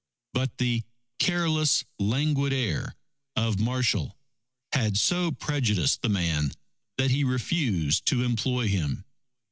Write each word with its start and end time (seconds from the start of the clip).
But 0.33 0.57
"the 0.57 0.81
careless 1.19 1.83
languid 1.99 2.53
air" 2.53 2.95
of 3.35 3.59
Marshall, 3.59 4.17
had 4.73 4.97
so 4.97 5.29
prejudiced 5.31 6.01
the 6.01 6.09
man 6.09 6.53
that 6.97 7.11
he 7.11 7.23
refused 7.23 8.07
to 8.07 8.23
employ 8.23 8.67
him. 8.67 9.05